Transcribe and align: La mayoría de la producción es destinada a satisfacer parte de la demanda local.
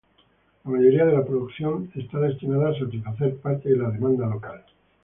La 0.63 0.71
mayoría 0.71 1.05
de 1.05 1.13
la 1.13 1.23
producción 1.23 1.91
es 1.93 2.09
destinada 2.11 2.69
a 2.71 2.79
satisfacer 2.79 3.37
parte 3.37 3.69
de 3.69 3.77
la 3.77 3.91
demanda 3.91 4.25
local. 4.25 4.65